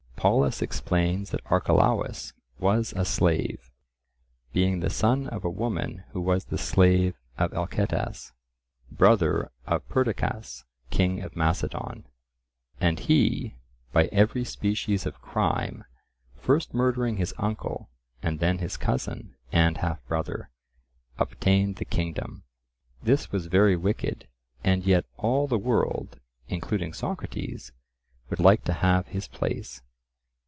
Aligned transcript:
Polus 0.23 0.61
explains 0.61 1.31
that 1.31 1.41
Archelaus 1.47 2.33
was 2.59 2.93
a 2.95 3.05
slave, 3.05 3.71
being 4.53 4.79
the 4.79 4.89
son 4.91 5.25
of 5.29 5.43
a 5.43 5.49
woman 5.49 6.03
who 6.11 6.21
was 6.21 6.45
the 6.45 6.59
slave 6.59 7.15
of 7.39 7.51
Alcetas, 7.55 8.31
brother 8.91 9.49
of 9.65 9.89
Perdiccas 9.89 10.63
king 10.91 11.23
of 11.23 11.35
Macedon—and 11.35 12.99
he, 12.99 13.55
by 13.93 14.05
every 14.11 14.43
species 14.45 15.07
of 15.07 15.19
crime, 15.23 15.85
first 16.35 16.71
murdering 16.71 17.17
his 17.17 17.33
uncle 17.39 17.89
and 18.21 18.39
then 18.39 18.59
his 18.59 18.77
cousin 18.77 19.35
and 19.51 19.77
half 19.77 20.05
brother, 20.05 20.51
obtained 21.17 21.77
the 21.77 21.83
kingdom. 21.85 22.43
This 23.01 23.31
was 23.31 23.47
very 23.47 23.75
wicked, 23.75 24.27
and 24.63 24.83
yet 24.85 25.05
all 25.17 25.47
the 25.47 25.57
world, 25.57 26.19
including 26.47 26.93
Socrates, 26.93 27.71
would 28.29 28.39
like 28.39 28.63
to 28.65 28.73
have 28.73 29.07
his 29.07 29.27
place. 29.27 29.81